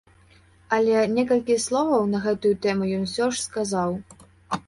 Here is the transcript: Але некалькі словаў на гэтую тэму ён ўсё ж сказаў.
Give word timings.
Але 0.77 1.01
некалькі 1.17 1.57
словаў 1.65 2.07
на 2.13 2.21
гэтую 2.25 2.53
тэму 2.63 2.87
ён 3.01 3.03
ўсё 3.07 3.25
ж 3.35 3.43
сказаў. 3.47 3.89